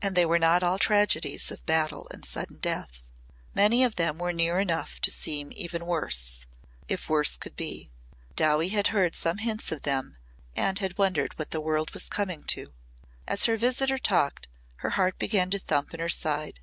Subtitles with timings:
[0.00, 3.02] And they were not all tragedies of battle and sudden death.
[3.54, 6.46] Many of them were near enough to seem even worse
[6.88, 7.90] if worse could be.
[8.34, 10.16] Dowie had heard some hints of them
[10.56, 12.72] and had wondered what the world was coming to.
[13.26, 16.60] As her visitor talked her heart began to thump in her side.